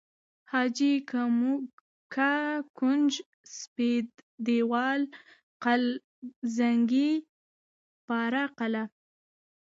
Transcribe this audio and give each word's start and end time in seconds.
حاجي 0.51 0.93
که، 1.09 1.21
موکه، 1.39 2.31
کونج، 2.77 3.11
سپید 3.57 4.07
دیوال، 4.45 5.01
قل 5.63 5.83
زنگي، 6.57 7.11
پاره 8.07 8.43
قلعه 8.57 8.85